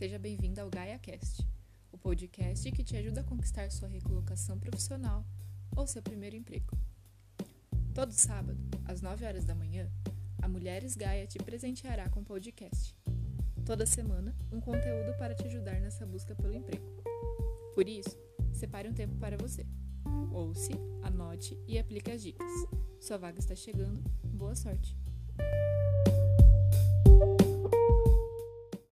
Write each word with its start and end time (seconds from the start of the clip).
Seja 0.00 0.18
bem-vindo 0.18 0.58
ao 0.58 0.70
GaiaCast, 0.70 1.46
o 1.92 1.98
podcast 1.98 2.72
que 2.72 2.82
te 2.82 2.96
ajuda 2.96 3.20
a 3.20 3.24
conquistar 3.24 3.70
sua 3.70 3.86
recolocação 3.86 4.58
profissional 4.58 5.26
ou 5.76 5.86
seu 5.86 6.00
primeiro 6.02 6.34
emprego. 6.34 6.74
Todo 7.92 8.10
sábado, 8.12 8.58
às 8.86 9.02
9 9.02 9.26
horas 9.26 9.44
da 9.44 9.54
manhã, 9.54 9.92
a 10.40 10.48
Mulheres 10.48 10.96
Gaia 10.96 11.26
te 11.26 11.36
presenteará 11.36 12.08
com 12.08 12.24
podcast. 12.24 12.96
Toda 13.66 13.84
semana, 13.84 14.34
um 14.50 14.58
conteúdo 14.58 15.14
para 15.18 15.34
te 15.34 15.44
ajudar 15.44 15.78
nessa 15.82 16.06
busca 16.06 16.34
pelo 16.34 16.54
emprego. 16.54 16.86
Por 17.74 17.86
isso, 17.86 18.18
separe 18.54 18.88
um 18.88 18.94
tempo 18.94 19.16
para 19.16 19.36
você. 19.36 19.66
Ouça, 20.32 20.72
anote 21.02 21.62
e 21.68 21.78
aplique 21.78 22.10
as 22.10 22.22
dicas. 22.22 22.50
Sua 22.98 23.18
vaga 23.18 23.38
está 23.38 23.54
chegando. 23.54 24.02
Boa 24.24 24.54
sorte! 24.54 24.99